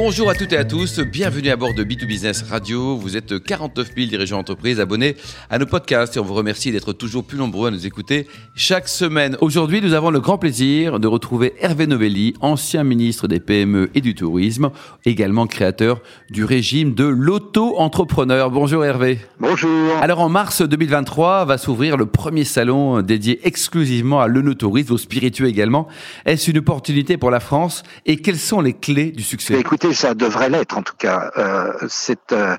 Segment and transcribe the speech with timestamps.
[0.00, 2.96] Bonjour à toutes et à tous, bienvenue à bord de B2Business Radio.
[2.96, 5.16] Vous êtes 49 000 dirigeants d'entreprise abonnés
[5.50, 8.86] à nos podcasts et on vous remercie d'être toujours plus nombreux à nous écouter chaque
[8.86, 9.36] semaine.
[9.40, 14.00] Aujourd'hui, nous avons le grand plaisir de retrouver Hervé Novelli, ancien ministre des PME et
[14.00, 14.70] du Tourisme,
[15.04, 18.52] également créateur du régime de l'auto-entrepreneur.
[18.52, 19.18] Bonjour Hervé.
[19.40, 19.96] Bonjour.
[20.00, 25.48] Alors en mars 2023 va s'ouvrir le premier salon dédié exclusivement à l'œnotourisme, au spiritueux
[25.48, 25.88] également.
[26.24, 29.58] Est-ce une opportunité pour la France et quelles sont les clés du succès?
[29.58, 31.30] Écoutez, ça devrait l'être en tout cas.
[31.36, 32.56] Euh, c'est euh,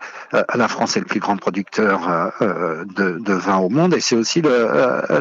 [0.53, 4.41] la France est le plus grand producteur euh, de, vin au monde et c'est aussi
[4.41, 4.69] le,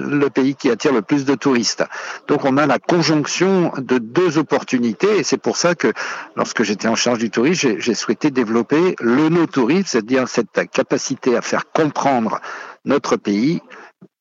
[0.01, 1.85] le, pays qui attire le plus de touristes.
[2.27, 5.93] Donc on a la conjonction de deux opportunités et c'est pour ça que
[6.37, 11.43] lorsque j'étais en charge du tourisme, j'ai souhaité développer le no-tourisme, c'est-à-dire cette capacité à
[11.43, 12.41] faire comprendre
[12.85, 13.61] notre pays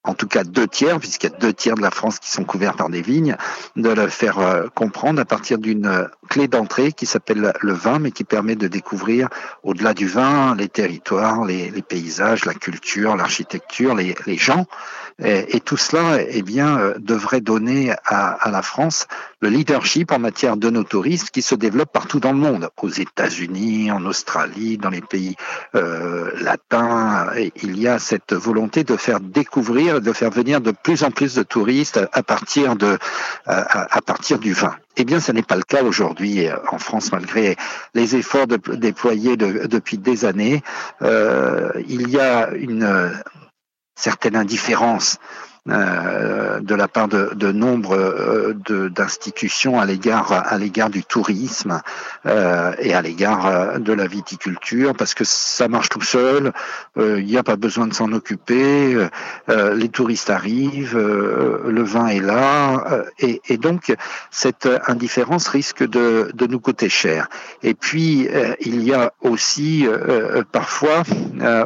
[0.07, 2.45] en tout cas deux tiers, puisqu'il y a deux tiers de la France qui sont
[2.45, 3.35] couverts par des vignes,
[3.75, 8.00] de le faire euh, comprendre à partir d'une euh, clé d'entrée qui s'appelle le vin,
[8.00, 9.28] mais qui permet de découvrir
[9.63, 14.66] au-delà du vin les territoires, les, paysages, la culture, l'architecture, les, gens.
[15.23, 19.07] Et, tout cela, eh bien, euh, devrait donner à, la France
[19.41, 22.89] le leadership en matière de nos touristes qui se développe partout dans le monde, aux
[22.89, 25.35] États-Unis, en Australie, dans les pays
[25.73, 27.27] latins.
[27.61, 31.35] il y a cette volonté de faire découvrir de faire venir de plus en plus
[31.35, 32.97] de touristes à partir de
[33.45, 34.75] à, partir du vin.
[34.99, 37.55] Eh bien, ce n'est pas le cas aujourd'hui euh, en France, malgré
[37.93, 40.63] les efforts déployés depuis des années.
[41.03, 43.09] Euh, il y a une euh,
[43.98, 45.17] certaine indifférence
[45.69, 48.53] euh, de la part de, de nombre euh,
[48.89, 51.81] d'institutions à l'égard à l'égard du tourisme
[52.25, 56.53] euh, et à l'égard de la viticulture parce que ça marche tout seul,
[56.97, 59.07] il n'y a pas besoin de s'en occuper,
[59.47, 63.95] les touristes arrivent, le vin est là et, et, donc
[64.31, 67.27] cette indifférence risque de, de nous coûter cher.
[67.63, 68.27] Et puis
[68.61, 69.88] il y a aussi
[70.51, 71.03] parfois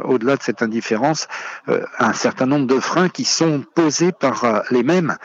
[0.04, 1.28] au-delà de cette indifférence
[1.98, 5.16] un certain nombre de freins qui sont posés par euh, les mêmes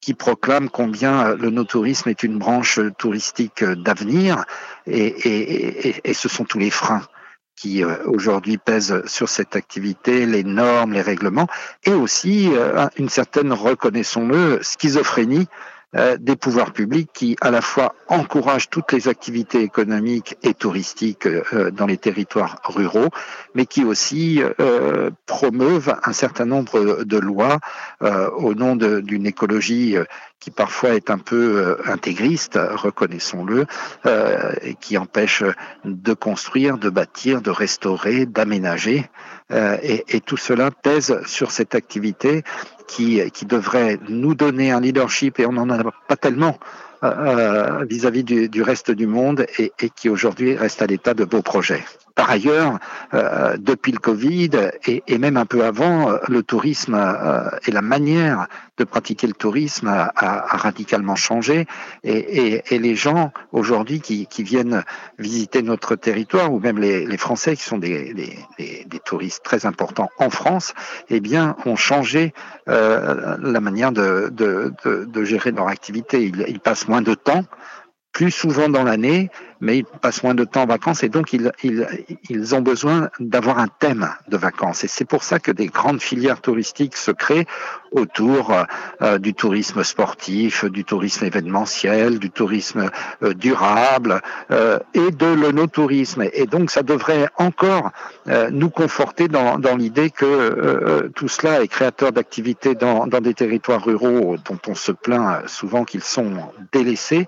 [0.00, 4.44] qui proclament combien euh, le no-tourisme est une branche touristique euh, d'avenir
[4.86, 7.02] et, ce sont tous les freins
[7.56, 11.46] qui aujourd'hui pèsent sur cette activité, les normes, les règlements,
[11.84, 12.50] et aussi
[12.98, 15.46] une certaine, reconnaissons-le, schizophrénie
[16.18, 21.70] des pouvoirs publics qui à la fois encouragent toutes les activités économiques et touristiques euh,
[21.70, 23.10] dans les territoires ruraux,
[23.54, 27.58] mais qui aussi euh, promeuvent un certain nombre de lois
[28.36, 29.96] au nom d'une écologie
[30.40, 33.66] qui parfois est un peu intégriste, reconnaissons-le,
[34.62, 35.42] et qui empêche
[35.84, 39.08] de construire, de bâtir, de restaurer, d'aménager.
[39.52, 42.42] Et, et, tout cela pèse sur cette activité
[42.86, 46.58] qui, devrait nous donner un leadership, et on n'en a pas tellement
[47.02, 51.14] euh, euh, vis-à-vis du, du, reste du monde, et, et qui aujourd'hui reste à l'état
[51.14, 51.84] de beaux projets.
[52.14, 52.78] Par ailleurs,
[53.12, 54.50] euh, depuis le Covid
[54.86, 58.46] et, même un peu avant, euh, le tourisme euh, et la manière
[58.78, 60.12] de pratiquer le tourisme a,
[60.56, 61.66] radicalement changé.
[62.04, 64.84] Et, les gens aujourd'hui qui, viennent
[65.18, 68.36] visiter notre territoire, ou même les, Français qui sont des,
[69.04, 70.74] touristes très importants en France,
[71.08, 72.34] eh bien, ont changé
[72.66, 74.32] la manière de,
[75.22, 76.32] gérer leur activité.
[76.48, 77.44] Ils passent moins de temps
[78.14, 79.28] plus souvent dans l'année,
[79.64, 81.86] mais ils passent moins de temps en vacances et donc ils, ils,
[82.28, 84.84] ils ont besoin d'avoir un thème de vacances.
[84.84, 87.46] Et c'est pour ça que des grandes filières touristiques se créent
[87.94, 88.52] autour
[89.02, 92.90] euh, du tourisme sportif, du tourisme événementiel, du tourisme
[93.22, 94.20] euh, durable
[94.50, 96.24] euh, et de l'onotourisme.
[96.32, 97.90] Et donc ça devrait encore
[98.50, 103.84] nous conforter dans, dans l'idée que tout cela est créateur d'activités dans, dans des territoires
[103.84, 106.32] ruraux dont on se plaint souvent qu'ils sont
[106.72, 107.26] délaissés.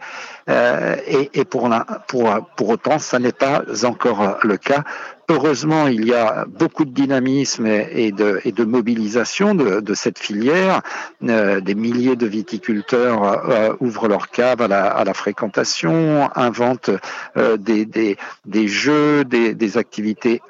[0.48, 2.25] et, et pour, la, pour
[2.56, 4.84] pour, autant, ça n'est pas encore le cas.
[5.28, 10.82] Heureusement, il y a beaucoup de dynamisme et de, mobilisation de, cette filière.
[11.24, 16.90] Euh, des milliers de viticulteurs euh, ouvrent leurs caves à la, fréquentation, inventent
[17.36, 20.40] euh, des, jeux, des, activités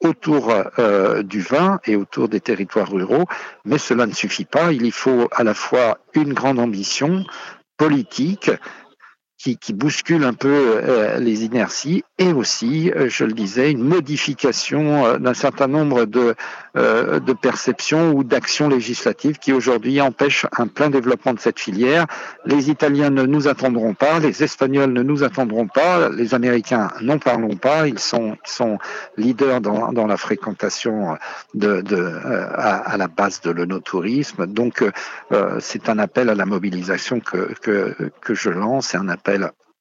[0.00, 0.52] autour
[1.22, 3.24] du vin et autour des territoires ruraux,
[3.64, 4.72] mais cela ne suffit pas.
[4.72, 7.24] Il y faut à la fois une grande ambition
[7.76, 8.50] politique,
[9.38, 13.82] qui, qui bouscule un peu euh, les inerties et aussi, euh, je le disais, une
[13.82, 16.34] modification euh, d'un certain nombre de,
[16.74, 22.06] de perceptions ou d'actions législatives qui aujourd'hui empêchent un plein développement de cette filière.
[22.46, 27.18] Les Italiens ne nous attendront pas, les Espagnols ne nous attendront pas, les Américains n'en
[27.18, 28.78] parlons pas, ils sont, ils sont
[29.16, 31.16] leaders dans, dans la fréquentation
[31.54, 34.46] de, de à, à, la base de l'onotourisme.
[34.46, 34.84] Donc,
[35.60, 38.96] c'est un appel à la mobilisation que, que, que je lance,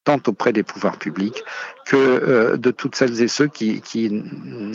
[0.04, 1.44] tant auprès des pouvoirs publics
[1.86, 3.81] que euh, de toutes celles et ceux qui,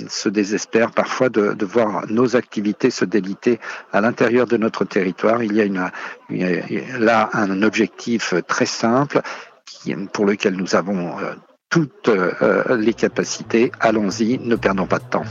[0.08, 3.58] se désespèrent parfois de, voir nos activités se déliter
[3.92, 5.42] à l'intérieur de notre territoire.
[5.42, 9.20] Il y a, là un objectif très simple
[10.12, 11.34] pour lequel nous avons euh,
[11.70, 13.70] toutes euh, les capacités.
[13.80, 15.24] Allons-y, ne perdons pas de temps.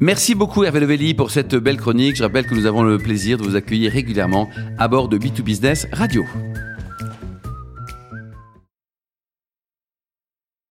[0.00, 2.16] Merci beaucoup Hervé Levelli pour cette belle chronique.
[2.16, 4.48] Je rappelle que nous avons le plaisir de vous accueillir régulièrement
[4.78, 6.24] à bord de B2Business Radio.